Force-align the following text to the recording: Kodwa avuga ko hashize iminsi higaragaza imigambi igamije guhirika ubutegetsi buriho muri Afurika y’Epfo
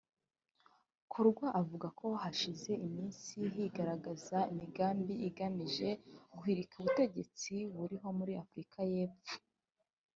Kodwa 1.13 1.47
avuga 1.61 1.87
ko 1.99 2.07
hashize 2.21 2.71
iminsi 2.87 3.33
higaragaza 3.55 4.37
imigambi 4.53 5.13
igamije 5.27 5.89
guhirika 6.37 6.73
ubutegetsi 6.77 7.51
buriho 7.73 8.07
muri 8.17 8.33
Afurika 8.43 8.79
y’Epfo 8.91 9.35